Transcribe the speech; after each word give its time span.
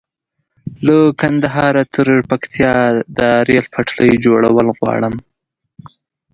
له 0.85 0.97
کندهاره 1.21 1.83
تر 1.93 2.07
پکتيا 2.29 2.73
د 3.17 3.19
ريل 3.47 3.65
پټلۍ 3.73 4.11
جوړول 4.25 4.67
غواړم 4.79 5.15